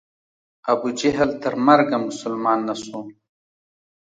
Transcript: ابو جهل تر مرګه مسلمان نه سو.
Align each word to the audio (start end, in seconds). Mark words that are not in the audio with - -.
ابو 0.71 0.87
جهل 0.99 1.29
تر 1.41 1.53
مرګه 1.65 1.97
مسلمان 2.07 2.59
نه 2.67 2.75
سو. 2.83 2.99